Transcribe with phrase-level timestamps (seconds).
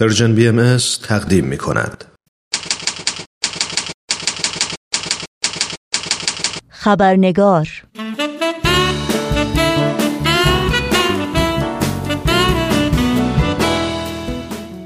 [0.00, 2.04] Persian BMS تقدیم می کند.
[6.68, 7.68] خبرنگار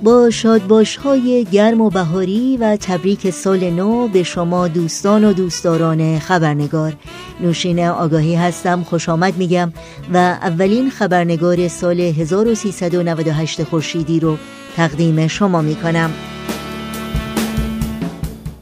[0.03, 6.19] با شادباش های گرم و بهاری و تبریک سال نو به شما دوستان و دوستداران
[6.19, 6.93] خبرنگار
[7.41, 9.73] نوشین آگاهی هستم خوش آمد میگم
[10.15, 14.39] و اولین خبرنگار سال 1398 خورشیدی رو
[14.77, 16.11] تقدیم شما می‌کنم.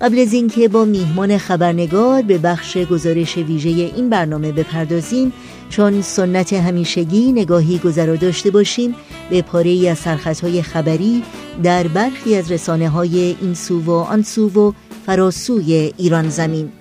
[0.01, 5.33] قبل از اینکه با میهمان خبرنگار به بخش گزارش ویژه این برنامه بپردازیم
[5.69, 8.95] چون سنت همیشگی نگاهی گذرا داشته باشیم
[9.31, 11.23] به پاره ای از سرخطهای خبری
[11.63, 14.73] در برخی از رسانه های این سو و آن سو و
[15.07, 16.73] فراسوی ایران زمین.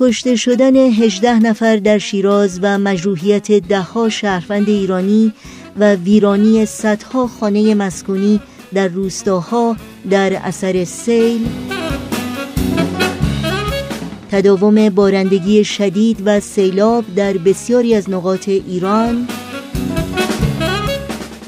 [0.00, 5.32] کشته شدن 18 نفر در شیراز و مجروحیت دهها شهروند ایرانی
[5.78, 8.40] و ویرانی صدها خانه مسکونی
[8.74, 9.76] در روستاها
[10.10, 11.48] در اثر سیل.
[14.30, 19.28] تداوم بارندگی شدید و سیلاب در بسیاری از نقاط ایران.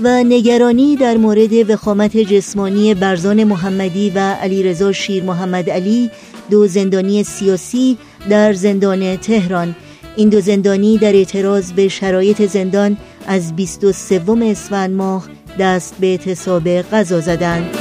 [0.03, 6.11] و نگرانی در مورد وخامت جسمانی برزان محمدی و علیرضا شیر محمد علی
[6.51, 7.99] دو زندانی سیاسی
[8.31, 9.75] در زندان تهران.
[10.17, 15.29] این دو زندانی در اعتراض به شرایط زندان از 23 اسفند ماه
[15.59, 17.77] دست به اعتصاب غذا زدند.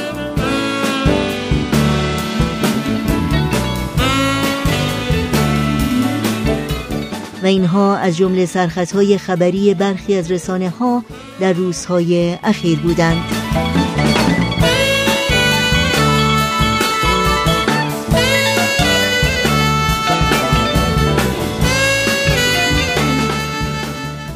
[7.44, 11.03] و اینها از جمله سرخطهای خبری برخی از رسانه ها
[11.39, 13.80] در روزهای اخیر بودند.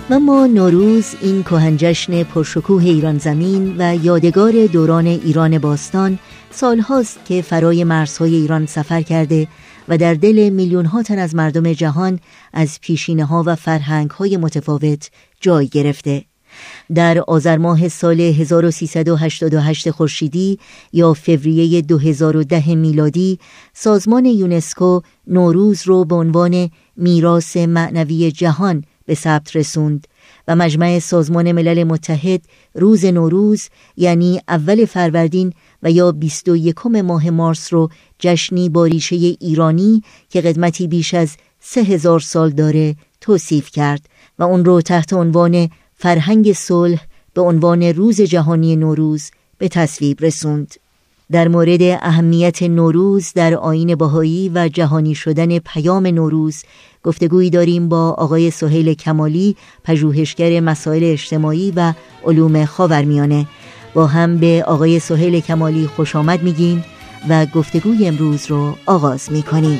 [0.09, 6.19] ما نوروز این کهنجشن پرشکوه ایران زمین و یادگار دوران ایران باستان
[6.51, 9.47] سالهاست که فرای مرزهای ایران سفر کرده
[9.87, 12.19] و در دل میلیون ها تن از مردم جهان
[12.53, 15.09] از پیشینه ها و فرهنگ های متفاوت
[15.41, 16.25] جای گرفته.
[16.95, 20.59] در آذر ماه سال 1388 خورشیدی
[20.93, 23.39] یا فوریه 2010 میلادی
[23.73, 30.07] سازمان یونسکو نوروز رو به عنوان میراث معنوی جهان به ثبت رسوند
[30.47, 32.41] و مجمع سازمان ملل متحد
[32.73, 37.89] روز نوروز یعنی اول فروردین و یا 21 ماه مارس رو
[38.19, 44.05] جشنی با ریشه ایرانی که قدمتی بیش از سه هزار سال داره توصیف کرد
[44.39, 50.84] و اون رو تحت عنوان فرهنگ صلح به عنوان روز جهانی نوروز به تصویب رسوند.
[51.31, 56.63] در مورد اهمیت نوروز در آین باهایی و جهانی شدن پیام نوروز
[57.03, 61.93] گفتگویی داریم با آقای سهیل کمالی پژوهشگر مسائل اجتماعی و
[62.25, 63.47] علوم خاورمیانه.
[63.93, 66.85] با هم به آقای سهیل کمالی خوش آمد میگیم
[67.29, 69.79] و گفتگوی امروز رو آغاز می‌کنیم.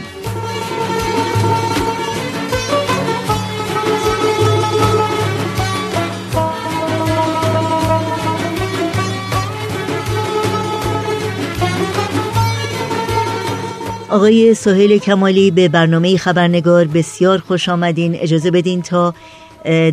[14.16, 18.16] آقای سهیل کمالی به برنامه خبرنگار بسیار خوش آمدین.
[18.16, 19.14] اجازه بدین تا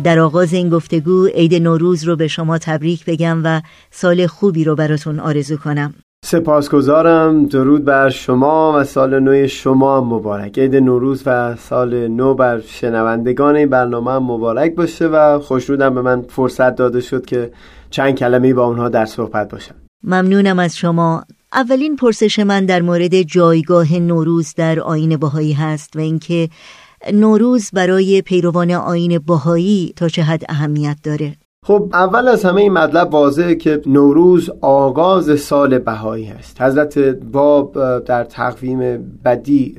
[0.03, 3.61] در آغاز این گفتگو عید نوروز رو به شما تبریک بگم و
[3.91, 5.93] سال خوبی رو براتون آرزو کنم.
[6.25, 7.45] سپاسگزارم.
[7.45, 10.59] درود بر شما و سال نو شما مبارک.
[10.59, 16.01] عید نوروز و سال نو بر شنوندگان این برنامه هم مبارک باشه و خوشنودم به
[16.01, 17.51] من فرصت داده شد که
[17.89, 19.75] چند کلمه با اونها در صحبت باشم.
[20.03, 21.23] ممنونم از شما.
[21.53, 26.49] اولین پرسش من در مورد جایگاه نوروز در آین باهایی هست و اینکه
[27.13, 31.35] نوروز برای پیروان آین باهایی تا چه حد اهمیت داره.
[31.65, 36.97] خب اول از همه این مطلب واضحه که نوروز آغاز سال بهایی است حضرت
[37.31, 38.79] باب در تقویم
[39.25, 39.77] بدی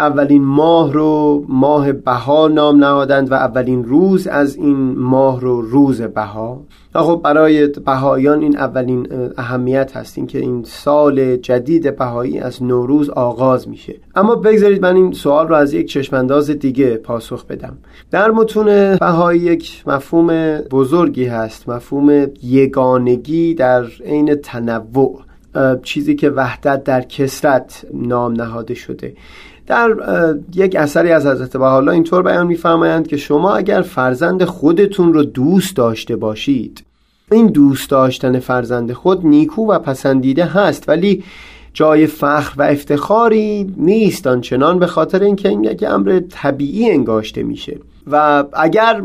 [0.00, 6.02] اولین ماه رو ماه بها نام نهادند و اولین روز از این ماه رو روز
[6.02, 6.62] بها.
[6.94, 13.10] خب برای بهایان این اولین اهمیت هست این که این سال جدید بهایی از نوروز
[13.10, 13.94] آغاز میشه.
[14.14, 17.78] اما بگذارید من این سوال رو از یک چشمانداز دیگه پاسخ بدم.
[18.10, 25.20] در متون بهایی یک مفهوم بزرگی هست مفهوم یگانگی در عین تنوع.
[25.82, 29.14] چیزی که وحدت در کسرت نام نهاده شده.
[29.70, 29.94] در
[30.54, 35.76] یک اثری از حضرت بهاءالله اینطور بیان میفرمایند که شما اگر فرزند خودتون رو دوست
[35.76, 36.84] داشته باشید
[37.30, 41.24] این دوست داشتن فرزند خود نیکو و پسندیده هست ولی
[41.72, 47.78] جای فخر و افتخاری نیست آنچنان به خاطر اینکه این یک امر طبیعی انگاشته میشه.
[48.06, 49.02] و اگر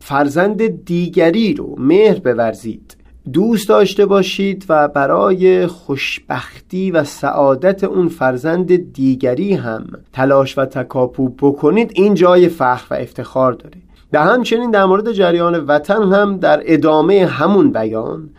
[0.00, 2.95] فرزند دیگری رو مهر بورزید
[3.32, 11.28] دوست داشته باشید و برای خوشبختی و سعادت اون فرزند دیگری هم تلاش و تکاپو
[11.28, 13.76] بکنید این جای فخر و افتخار داره.
[14.12, 18.30] و همچنین در مورد جریان وطن هم در ادامه همون بیان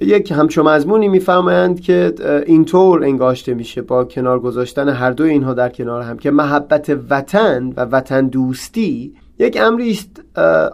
[0.00, 2.14] یک همچون مضمونی میفرمایند که
[2.46, 7.72] اینطور انگاشته میشه با کنار گذاشتن هر دو اینها در کنار هم که محبت وطن
[7.76, 10.22] و وطن دوستی یک امری است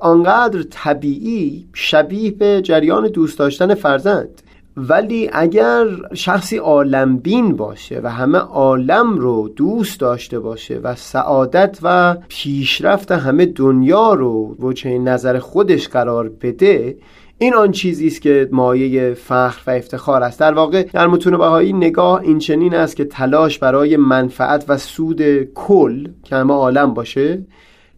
[0.00, 4.42] آنقدر طبیعی شبیه به جریان دوست داشتن فرزند.
[4.76, 12.16] ولی اگر شخصی عالمبین باشه و همه عالم رو دوست داشته باشه و سعادت و
[12.28, 16.96] پیشرفت همه دنیا رو وجه نظر خودش قرار بده
[17.38, 20.40] این آن چیزی است که مایه فخر و افتخار است.
[20.40, 25.42] در واقع در متون بهایی نگاه این چنین است که تلاش برای منفعت و سود
[25.42, 27.42] کل که همه عالم باشه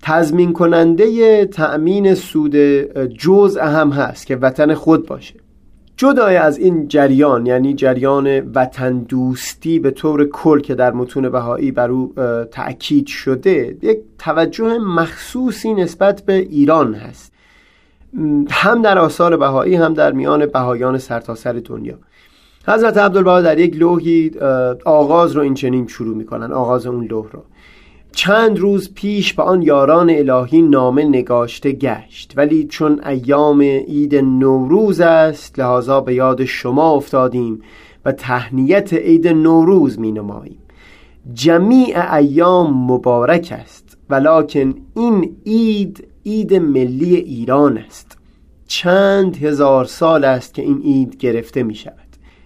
[0.06, 2.56] تضمین کننده تأمین سود
[3.06, 5.34] جزء هم هست که وطن خود باشه.
[5.96, 11.72] جدای از این جریان یعنی جریان وطن دوستی به طور کل که در متون بهایی
[11.72, 12.12] بر او
[12.50, 17.32] تأکید شده یک توجه مخصوصی نسبت به ایران هست.
[18.50, 21.98] هم در آثار بهایی هم در میان بهایان سرتاسر سر دنیا.
[22.66, 24.30] حضرت عبدالبها در یک لوحی
[24.84, 27.42] آغاز رو این چنین شروع می‌کنن آغاز اون لوح رو.
[28.14, 32.32] چند روز پیش به آن یاران الهی نامه نگاشته گشت.
[32.36, 37.60] ولی چون ایام عید نوروز است لحاظا به یاد شما افتادیم
[38.04, 40.58] و تهنیت عید نوروز می نماییم
[41.32, 48.18] جمیع ایام مبارک است ولکن این عید عید ملی ایران است.
[48.66, 52.03] چند هزار سال است که این عید گرفته می شود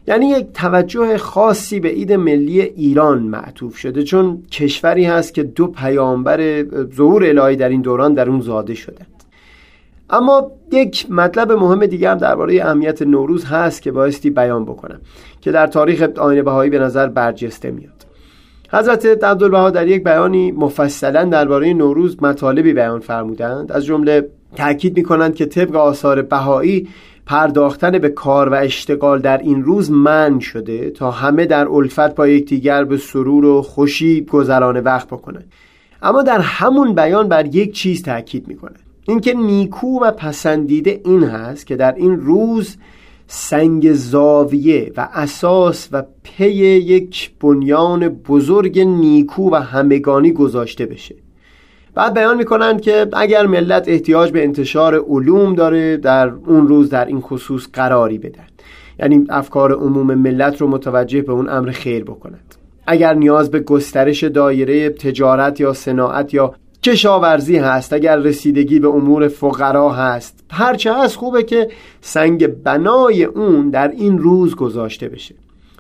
[0.09, 5.67] یعنی یک توجه خاصی به عید ملی ایران معطوف شده چون کشوری هست که دو
[5.67, 6.65] پیامبر
[6.97, 9.25] ظهور الهی در این دوران در اون زاده شدند
[10.11, 15.01] اما یک مطلب مهم دیگه هم درباره اهمیت نوروز هست که بایستی بیان بکنم
[15.41, 17.93] که در تاریخ آینه بهایی به نظر برجسته میاد.
[18.73, 23.73] حضرت عبدالبها در یک بیانی مفصلا درباره نوروز مطالبی بیان فرمودند.
[23.73, 26.89] از جمله تاکید می‌کنند که طبق آثار بهایی
[27.29, 32.29] پرداختن به کار و اشتغال در این روز من شده تا همه در الفت با
[32.29, 35.53] یکدیگر به سرور و خوشی گذران وقت بکنند.
[36.03, 38.79] اما در همون بیان بر یک چیز تاکید می‌کنند
[39.09, 42.77] اینکه نیکو و پسندیده این هست که در این روز
[43.27, 51.15] سنگ زاویه و اساس و پی یک بنیان بزرگ نیکو و همگانی گذاشته بشه.
[51.95, 57.05] بعد بیان می‌کنند که اگر ملت احتیاج به انتشار علوم داره در اون روز در
[57.05, 58.47] این خصوص قراری بدن
[59.01, 62.55] یعنی افکار عموم ملت رو متوجه به اون امر خیر بکنند.
[62.87, 69.29] اگر نیاز به گسترش دایره تجارت یا صناعت یا کشاورزی هست اگر رسیدگی به امور
[69.29, 71.69] فقرا هست هرچه هست خوبه که
[72.01, 75.35] سنگ بنای اون در این روز گذاشته بشه.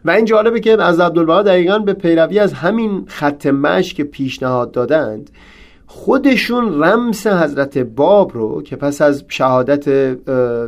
[0.05, 4.71] و این جالبه که از عبدالبها دقیقا به پیروی از همین خط مش که پیشنهاد
[4.71, 5.31] دادند
[5.91, 9.89] خودشون رمس حضرت باب رو که پس از شهادت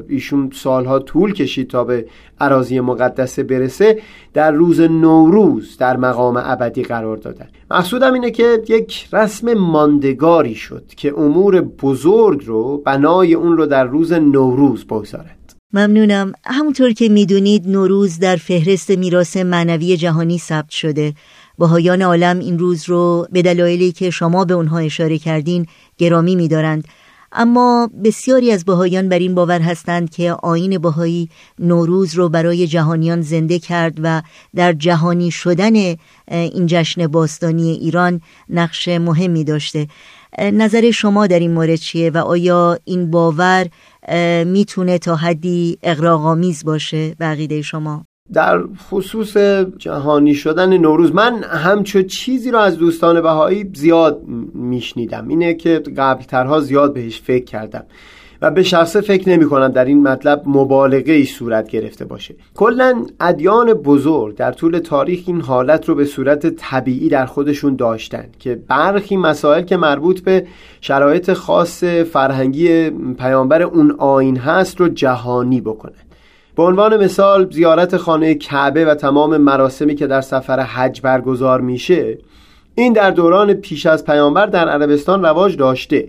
[0.08, 2.06] ایشون سالها طول کشید تا به
[2.40, 3.98] عراضی مقدسه برسه
[4.34, 7.48] در روز نوروز در مقام ابدی قرار دادن.
[7.70, 13.84] مقصودم اینه که یک رسم ماندگاری شد که امور بزرگ رو بنای اون رو در
[13.84, 16.32] روز نوروز بگذارد ممنونم.
[16.44, 21.12] همونطور که می‌دونید نوروز در فهرست میراث معنوی جهانی ثبت شده.
[21.60, 25.66] بهایان عالم این روز رو به دلایلی که شما به اونها اشاره کردین
[25.98, 26.84] گرامی میدارند.
[27.32, 33.20] اما بسیاری از بهایان بر این باور هستند که آین بهایی نوروز رو برای جهانیان
[33.20, 34.22] زنده کرد و
[34.54, 35.74] در جهانی شدن
[36.28, 39.86] این جشن باستانی ایران نقش مهمی داشته.
[40.38, 43.66] نظر شما در این مورد چیه و آیا این باور
[44.44, 49.36] می‌تونه تا حدی اقراغامیز باشه بقیده شما؟ در خصوص
[49.78, 54.22] جهانی شدن نوروز من همچو چیزی رو از دوستان بهایی زیاد
[54.54, 55.28] میشنیدم.
[55.28, 57.84] اینه که قبلترها زیاد بهش فکر کردم
[58.42, 62.34] و به شخصه فکر نمی کنم در این مطلب مبالغه ای صورت گرفته باشه.
[62.54, 68.24] کلا ادیان بزرگ در طول تاریخ این حالت رو به صورت طبیعی در خودشون داشتن
[68.38, 70.46] که برخی مسائل که مربوط به
[70.80, 76.09] شرایط خاص فرهنگی پیامبر اون آین هست رو جهانی بکنن.
[76.60, 82.18] به عنوان مثال زیارت خانه کعبه و تمام مراسمی که در سفر حج برگزار میشه
[82.74, 86.08] این در دوران پیش از پیامبر در عربستان رواج داشته.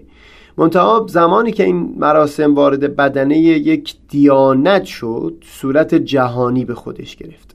[0.58, 7.51] منتها زمانی که این مراسم وارد بدنه یک دیانت شد صورت جهانی به خودش گرفت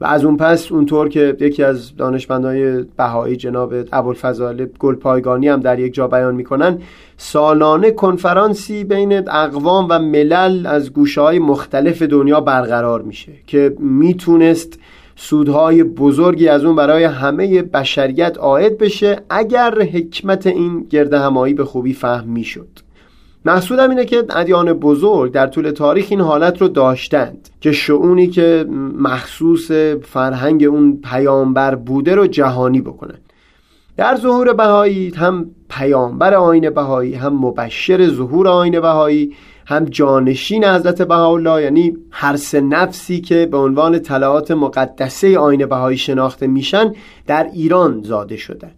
[0.00, 5.78] و از اون پس اونطور که یکی از دانشمندهای بهایی جناب ابوالفضائل گلپایگانی هم در
[5.78, 6.78] یک جا بیان می‌کنن
[7.16, 14.78] سالانه کنفرانسی بین اقوام و ملل از گوشه های مختلف دنیا برقرار میشه که می‌تونست
[15.16, 21.64] سودهای بزرگی از اون برای همه بشریت عاید بشه اگر حکمت این گرد همایی به
[21.64, 22.89] خوبی فهم می‌شد.
[23.44, 28.66] محصولم اینه که ادیان بزرگ در طول تاریخ این حالت رو داشتند که شعونی که
[28.98, 29.70] مخصوص
[30.02, 33.18] فرهنگ اون پیامبر بوده رو جهانی بکنن
[33.96, 39.34] در ظهور بهایی هم پیامبر آین بهایی هم مبشر ظهور آین بهایی
[39.66, 45.98] هم جانشین حضرت بهاءالله یعنی هر سه نفسی که به عنوان طلعات مقدسه آین بهایی
[45.98, 46.92] شناخته میشن
[47.26, 48.70] در ایران زاده شدن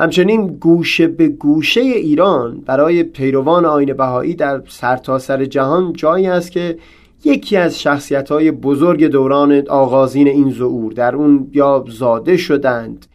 [0.00, 6.52] همچنین گوشه به گوشه ایران برای پیروان آین بهایی در سرتاسر سر جهان جایی است
[6.52, 6.78] که
[7.24, 13.06] یکی از شخصیت های بزرگ دوران آغازین این ظهور در اون یا زاده شدند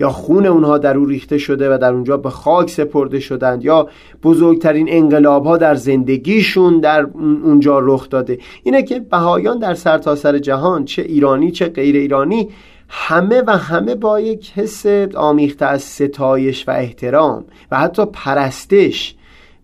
[0.00, 3.88] یا خون اونها در او ریخته شده و در اونجا به خاک سپرده شدند یا
[4.22, 7.06] بزرگترین انقلاب ها در زندگیشون در
[7.44, 8.38] اونجا رخ داده.
[8.62, 12.48] اینه که بهایان در سرتاسر سر جهان چه ایرانی چه غیر ایرانی
[12.96, 19.14] همه و همه با یک حس آمیخته از ستایش و احترام و حتی پرستش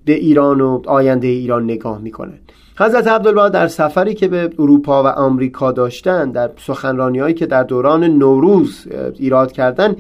[0.05, 2.53] به ایران و آینده ایران نگاه می‌کنند.
[2.79, 7.63] حضرت عبدالبها در سفری که به اروپا و آمریکا داشتن در سخنرانی هایی که در
[7.63, 9.97] دوران نوروز ایراد کردن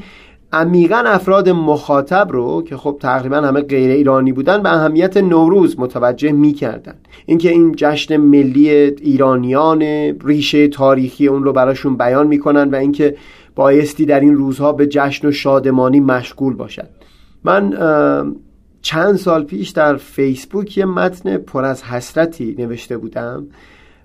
[0.52, 6.32] عمیقا افراد مخاطب رو که خب تقریبا همه غیر ایرانی بودن به اهمیت نوروز متوجه
[6.32, 6.94] می‌کردن.
[7.26, 9.82] اینکه این جشن ملی ایرانیان
[10.24, 13.16] ریشه تاریخی اون رو براشون بیان می‌کنن و اینکه
[13.54, 16.88] بایستی در این روزها به جشن و شادمانی مشغول باشد
[17.44, 17.74] من
[18.82, 23.46] چند سال پیش در فیسبوک یه متن پر از حسرتی نوشته بودم.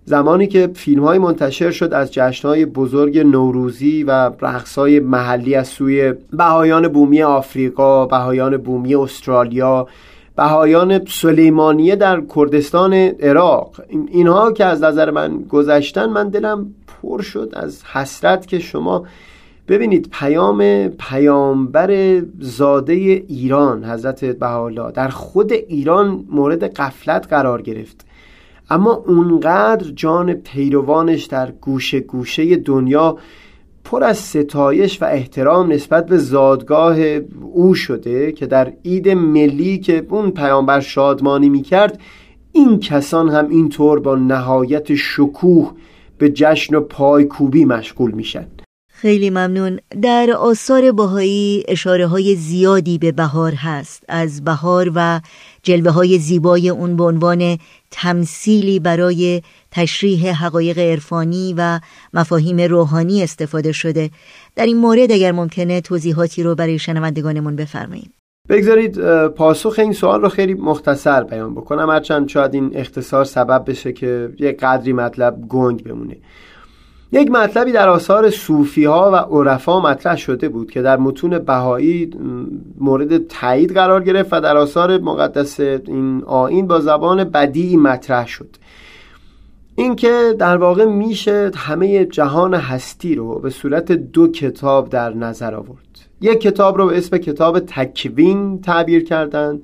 [0.07, 5.55] زمانی که فیلم های منتشر شد از جشن های بزرگ نوروزی و رقص های محلی
[5.55, 9.87] از سوی بهایان بومی آفریقا بهایان بومی استرالیا
[10.35, 13.81] بهایان سلیمانیه در کردستان عراق.
[13.89, 19.05] اینها که از نظر من گذشتن من دلم پر شد از حسرت که شما
[19.67, 28.05] ببینید پیام پیامبر زاده ایران حضرت بهاءالله در خود ایران مورد قفلت قرار گرفت.
[28.69, 33.17] اما اونقدر جان پیروانش در گوشه گوشه دنیا
[33.83, 36.99] پر از ستایش و احترام نسبت به زادگاه
[37.53, 41.99] او شده که در عید ملی که اون پیامبر شادمانی می‌کرد
[42.51, 45.71] این کسان هم اینطور با نهایت شکوه
[46.17, 48.47] به جشن و پایکوبی مشغول میشن.
[49.05, 49.79] خیلی ممنون.
[50.01, 54.03] در آثار باهایی اشاره های زیادی به بهار هست.
[54.09, 55.21] از بهار و
[55.63, 57.57] جلوه های زیبای اون به عنوان
[57.91, 61.79] تمثیلی برای تشریح حقایق عرفانی و
[62.13, 64.09] مفاهیم روحانی استفاده شده.
[64.55, 68.11] در این مورد اگر ممکنه توضیحاتی رو برای شنوندگانمون بفرمایید.
[68.49, 71.89] بگذارید پاسخ این سوال رو خیلی مختصر بیان بکنم.
[71.89, 76.17] هرچند شاید این اختصار سبب بشه که یه قدری مطلب گنگ بمونه.
[77.11, 82.09] یک مطلبی در آثار صوفی ها و عرفا مطرح شده بود که در متون بهایی
[82.79, 88.49] مورد تایید قرار گرفت و در آثار مقدس این آین با زبان بدی مطرح شد.
[89.75, 95.99] اینکه در واقع میشه همه جهان هستی رو به صورت دو کتاب در نظر آورد.
[96.21, 99.63] یک کتاب رو به اسم کتاب تکوین تعبیر کردند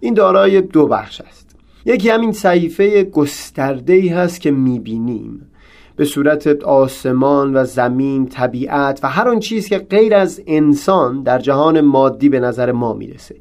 [0.00, 1.56] این دارای دو بخش است.
[1.84, 5.51] یکی همین صحیفه گسترده ای هست که می‌بینیم.
[5.96, 11.38] به صورت آسمان و زمین طبیعت و هر آن چیز که غیر از انسان در
[11.38, 13.36] جهان مادی به نظر ما می‌رسه.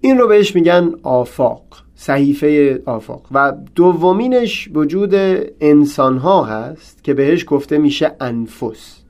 [0.00, 1.62] این رو بهش میگن آفاق
[1.94, 3.22] صحیفه آفاق.
[3.32, 5.14] و دومینش وجود
[5.60, 9.02] انسان ها هست که بهش گفته میشه انفس.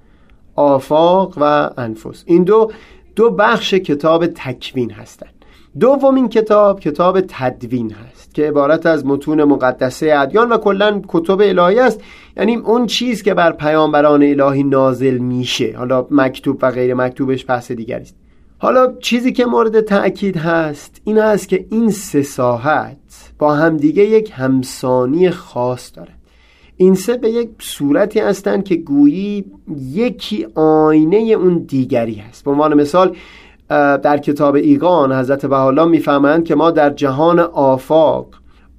[0.54, 2.22] آفاق و انفس.
[2.26, 2.70] این دو
[3.16, 5.35] دو بخش کتاب تکوین هستند
[5.80, 11.78] دومین کتاب کتاب تدوین هست که عبارت از متون مقدسه ادیان و کلا کتب الهی
[11.78, 12.00] است.
[12.36, 15.74] یعنی اون چیز که بر پیامبران الهی نازل میشه.
[15.76, 18.16] حالا مکتوب و غیر مکتوبش بحث دیگری است.
[18.58, 22.96] حالا چیزی که مورد تأکید هست این است که این سه ساحت
[23.38, 26.12] با همدیگه یک همسانی خاص داره.
[26.76, 29.44] این سه به یک صورتی هستند که گویی
[29.92, 32.44] یکی آینه اون دیگری هست.
[32.44, 33.16] به عنوان مثال
[33.68, 38.26] در کتاب ایگان حضرت بحالا می‌فهمند که ما در جهان آفاق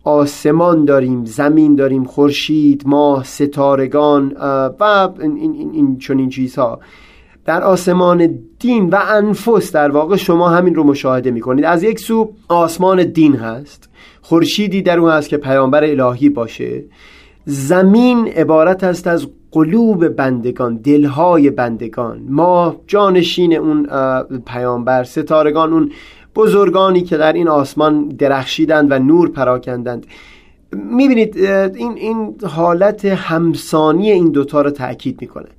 [0.03, 4.33] آسمان داریم زمین داریم خورشید ماه ستارگان
[4.79, 6.79] و این, این, این چنین چیزها.
[7.45, 11.65] در آسمان دین و انفس در واقع شما همین رو مشاهده می‌کنید.
[11.65, 13.89] از یک سو آسمان دین هست
[14.21, 16.83] خورشیدی در اون هست که پیامبر الهی باشه.
[17.45, 19.27] زمین عبارت است از
[19.57, 22.21] قلوب بندگان دلهای بندگان.
[22.29, 23.87] ما جانشین اون
[24.45, 25.91] پیامبر ستارگان اون
[26.35, 30.05] بزرگانی که در این آسمان درخشیدند و نور پراکندند.
[30.73, 35.49] می‌بینید این, این حالت همسانی این دوتا رو تأکید می‌کنه.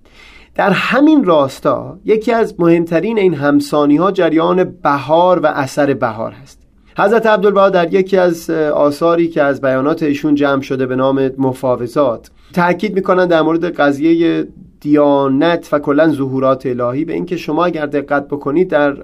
[0.55, 6.59] در همین راستا یکی از مهمترین این همسانی ها جریان بهار و اثر بهار هست.
[6.99, 12.31] حضرت عبدالبها در یکی از آثاری که از بیانات ایشون جمع شده به نام مفاوضات
[12.53, 14.47] تاکید می‌کنن در مورد قضیه
[14.81, 18.97] دیانت و کلا ظهورات الهی به اینکه شما اگر دقت بکنید در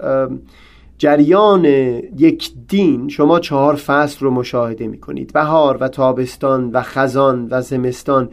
[0.99, 1.65] جریان
[2.19, 5.33] یک دین شما چهار فصل رو مشاهده می‌کنید.
[5.33, 8.29] بهار و تابستان و خزان و زمستان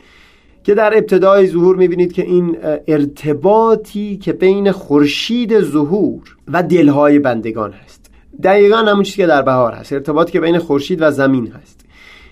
[0.64, 7.72] که در ابتدای ظهور می‌بینید که این ارتباطی که بین خورشید ظهور و دلهای بندگان
[7.72, 8.12] هست.
[8.44, 9.94] دقیقا همون چیزی که در بهار هست.
[9.94, 11.81] ارتباطی که بین خورشید و زمین هست.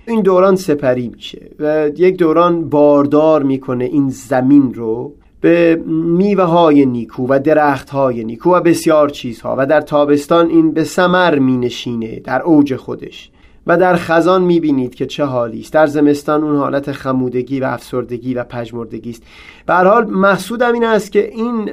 [0.10, 6.86] این دوران سپری میشه و یک دوران باردار می‌کنه این زمین رو به میوه های
[6.86, 11.58] نیکو و درخت های نیکو و بسیار چیزها و در تابستان این به سمر می
[11.58, 13.32] نشینه در اوج خودش
[13.68, 15.74] و در خزان می بینید که چه حالی است.
[15.74, 19.24] در زمستان اون حالت خمودگی و افسردگی و پژمردگی است.
[19.66, 21.72] به حال مقصودم این است که این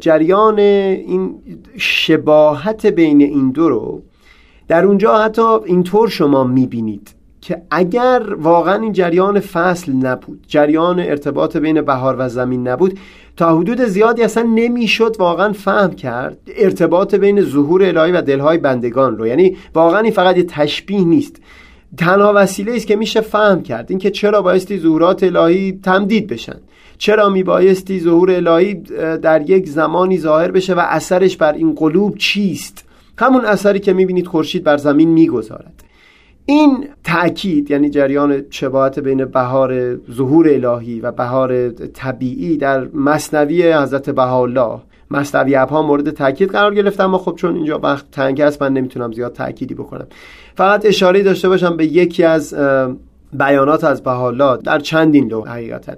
[0.00, 1.34] جریان این
[1.76, 4.02] شباهت بین این دو رو
[4.68, 7.13] در اونجا حتی اینطور شما می بینید
[7.44, 12.98] که اگر واقعا این جریان فصل نبود جریان ارتباط بین بهار و زمین نبود
[13.36, 19.18] تا حدود زیادی اصلا نمی‌شد واقعا فهم کرد ارتباط بین ظهور الهی و دلهای بندگان
[19.18, 19.26] رو.
[19.26, 21.36] یعنی واقعا این فقط یه تشبیه نیست.
[21.96, 26.56] تنها وسیله است که میشه فهم کرد اینکه چرا بایستی ظهورات الهی تمدید بشن.
[26.98, 28.74] چرا میبایستی ظهور الهی
[29.22, 32.84] در یک زمانی ظاهر بشه و اثرش بر این قلوب چیست؟
[33.18, 35.84] همون اثری که می‌بینید خورشید بر زمین می‌گذارد.
[36.46, 44.10] این تأکید یعنی جریان شباهت بین بهار ظهور الهی و بهار طبیعی در مصنوی حضرت
[44.10, 48.72] بهاءالله مصنوی ها مورد تاکید قرار گرفتم اما خب چون اینجا وقت تنگ است من
[48.72, 50.06] نمی‌تونم زیاد تأکیدی بکنم.
[50.56, 52.54] فقط اشاره داشته باشم به یکی از
[53.32, 55.92] بیانات از بهاءالله در چندین لوح حقیقتا.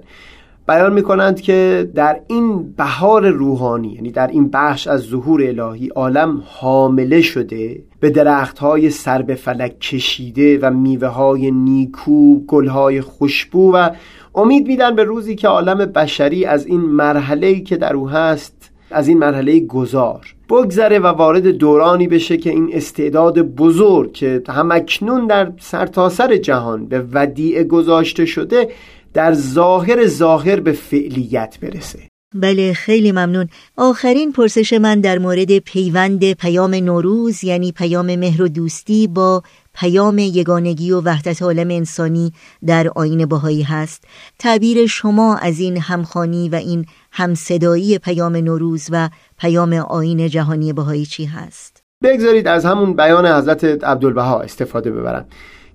[0.67, 6.43] بیان می‌کنند که در این بهار روحانی یعنی در این بخش از ظهور الهی عالم
[6.45, 13.01] حامله شده به درخت های سر به فلک کشیده و میوه های نیکو گل های
[13.01, 13.89] خوشبو و
[14.35, 19.07] امید میدن به روزی که عالم بشری از این مرحله که در او هست از
[19.07, 20.35] این مرحله گذار.
[20.49, 26.85] بگذره و وارد دورانی بشه که این استعداد بزرگ که همکنون در سرتاسر سر جهان
[26.85, 28.69] به ودیعه گذاشته شده
[29.13, 31.99] در ظاهر ظاهر به فعلیت برسه.
[32.35, 33.47] بله خیلی ممنون.
[33.77, 40.17] آخرین پرسش من در مورد پیوند پیام نوروز یعنی پیام مهر و دوستی با پیام
[40.17, 42.31] یگانگی و وحدت عالم انسانی
[42.65, 44.03] در آین باهایی هست.
[44.39, 49.09] تعبیر شما از این همخانی و این همصدایی پیام نوروز و
[49.39, 55.25] پیام آین جهانی باهایی چی هست؟ بگذارید از همون بیان حضرت عبدالبها استفاده ببرم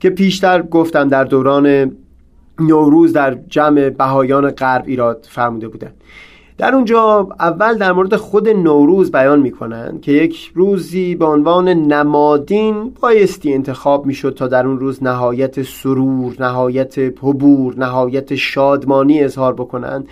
[0.00, 1.96] که پیشتر گفتم در دوران
[2.60, 5.92] نوروز در جمع بهایان غرب ایراد فرموده بودن
[6.58, 12.92] در اونجا اول در مورد خود نوروز بیان می‌کنن که یک روزی به عنوان نمادین
[13.00, 20.08] بایستی انتخاب می‌شد تا در اون روز نهایت سرور نهایت حبور نهایت شادمانی اظهار بکنند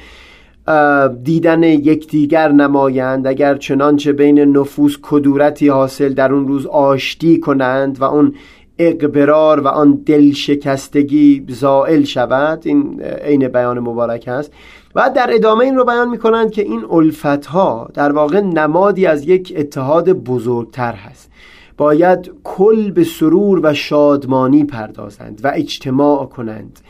[1.23, 8.05] دیدن یکدیگر نمایند اگر چنانچه بین نفوس کدورتی حاصل در اون روز آشتی کنند و
[8.05, 8.35] اون
[8.79, 12.63] اقبرار و آن دل شکستگی زائل شود.
[12.65, 14.53] این عین بیان مبارک است.
[14.95, 19.07] و در ادامه این رو بیان می کنند که این الفت ها در واقع نمادی
[19.07, 21.31] از یک اتحاد بزرگتر هست.
[21.77, 26.81] باید کل به سرور و شادمانی پردازند و اجتماع کنند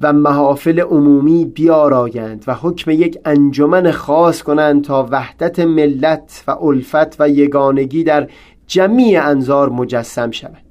[0.00, 7.20] و محافل عمومی بیارایند و حکم یک انجمن خاص کنند تا وحدت ملت و الفت
[7.20, 8.28] و یگانگی در
[8.66, 10.65] جمیع انظار مجسم شود.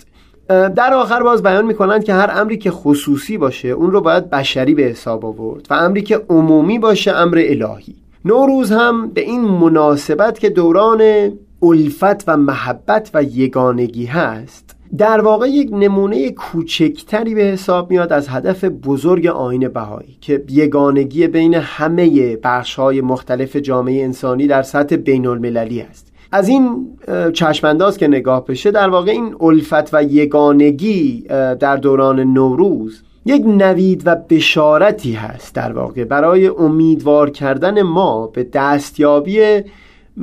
[0.47, 4.73] در آخر باز بیان می‌کنند که هر امری که خصوصی باشه اون رو باید بشری
[4.73, 7.95] به حساب آورد و امری که عمومی باشه امر الهی.
[8.25, 11.31] نوروز هم به این مناسبت که دوران
[11.63, 18.27] الفت و محبت و یگانگی هست در واقع یک نمونه کوچکتری به حساب میاد از
[18.29, 25.27] هدف بزرگ آین بهایی که یگانگی بین همه بخشهای مختلف جامعه انسانی در سطح بین
[25.27, 26.88] المللی است از این
[27.34, 31.21] چشمانداز که نگاه بشه در واقع این الفت و یگانگی
[31.60, 36.04] در دوران نوروز یک نوید و بشارتی هست در واقع.
[36.04, 39.62] برای امیدوار کردن ما به دستیابی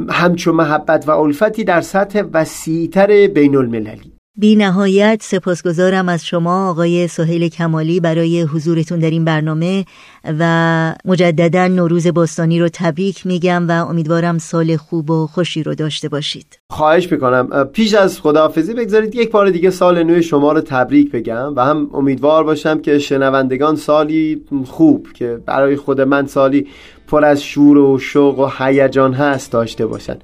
[0.09, 7.09] همچو محبت و الفتی در سطح وسیعتر بین المللی بی نهایت سپاسگزارم از شما آقای
[7.09, 9.85] سهیل کمالی برای حضورتون در این برنامه
[10.25, 16.09] و مجددا نوروز باستانی رو تبریک میگم و امیدوارم سال خوب و خوشی رو داشته
[16.09, 16.59] باشید.
[16.71, 17.65] خواهش می‌کنم.
[17.65, 21.91] پیش از خداحافظی بگذارید یک بار دیگه سال نو شما رو تبریک بگم و هم
[21.95, 26.67] امیدوار باشم که شنوندگان سالی خوب که برای خود من سالی
[27.07, 30.17] پر از شور و شوق و هیجان هست داشته باشن.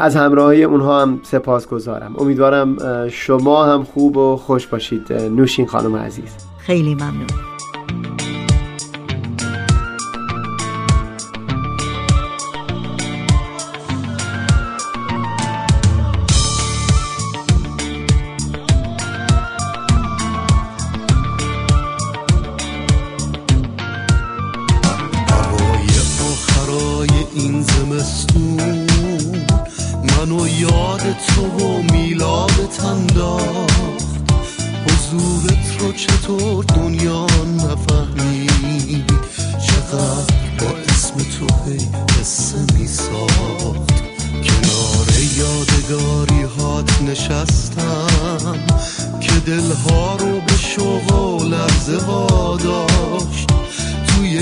[0.00, 2.76] از همراهی اونها هم سپاس گذارم امیدوارم
[3.08, 6.36] شما هم خوب و خوش باشید نوشین خانم عزیز.
[6.58, 7.26] خیلی ممنون.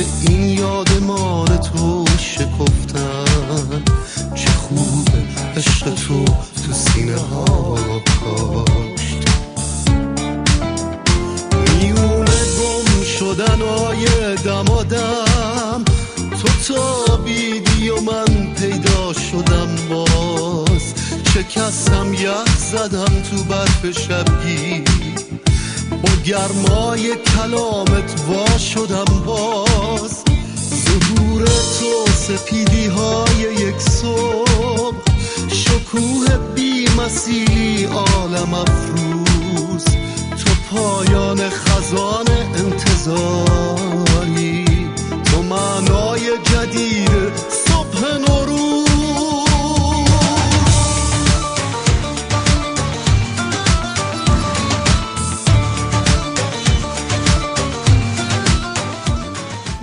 [0.07, 1.26] شکستم
[46.67, 48.17] جدید صبح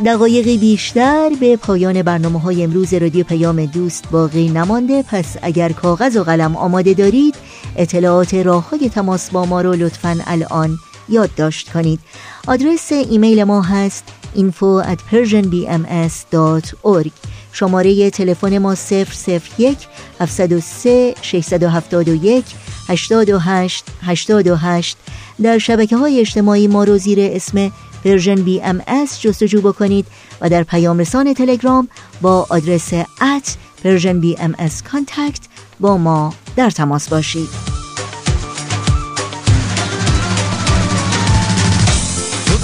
[0.06, 5.04] دقایقی بیشتر به پایان برنامه های امروز رادیو پیام دوست باقی نمانده.
[5.04, 7.36] پس اگر کاغذ و قلم آماده دارید
[7.76, 10.78] اطلاعات راه های تماس با ما رو لطفا الان
[11.10, 12.00] یادداشت کنید.
[12.48, 14.04] آدرس ایمیل ما هست
[14.36, 17.12] info at persianbms.org
[17.54, 19.88] شماره تلفن ما 001
[20.20, 22.46] 703 671
[22.90, 24.98] 828 828
[25.44, 27.72] در شبکه های اجتماعی ما رو زیر اسم
[28.04, 30.06] Persian BMS جستجو بکنید
[30.42, 31.88] و در پیام رسان تلگرام
[32.22, 34.56] با آدرس at Persian BMS
[34.92, 35.42] contact
[35.80, 37.50] با ما در تماس باشید.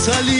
[0.06, 0.39] تلیه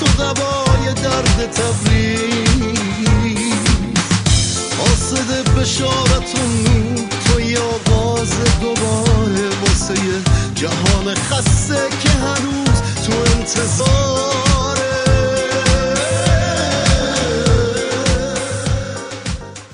[0.00, 2.22] تو دبای درد تبریز.
[4.78, 6.62] قاصد بشارتون
[8.60, 9.94] دوباره واسه
[10.54, 14.31] جهان خسته که هنوز تو انتظار.